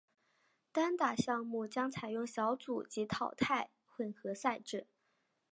[0.71, 4.87] 单打项目将采用小组及淘汰混合赛制。